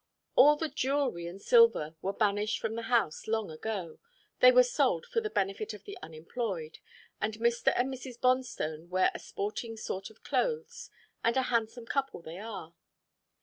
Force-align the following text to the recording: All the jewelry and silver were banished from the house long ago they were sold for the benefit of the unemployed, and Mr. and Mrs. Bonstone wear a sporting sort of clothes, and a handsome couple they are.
All 0.35 0.55
the 0.55 0.67
jewelry 0.67 1.27
and 1.27 1.39
silver 1.39 1.95
were 2.01 2.11
banished 2.11 2.57
from 2.57 2.73
the 2.73 2.81
house 2.89 3.27
long 3.27 3.51
ago 3.51 3.99
they 4.39 4.51
were 4.51 4.63
sold 4.63 5.05
for 5.05 5.21
the 5.21 5.29
benefit 5.29 5.75
of 5.75 5.83
the 5.83 5.95
unemployed, 6.01 6.79
and 7.21 7.35
Mr. 7.35 7.71
and 7.75 7.93
Mrs. 7.93 8.19
Bonstone 8.19 8.89
wear 8.89 9.11
a 9.13 9.19
sporting 9.19 9.77
sort 9.77 10.09
of 10.09 10.23
clothes, 10.23 10.89
and 11.23 11.37
a 11.37 11.43
handsome 11.53 11.85
couple 11.85 12.23
they 12.23 12.39
are. 12.39 12.73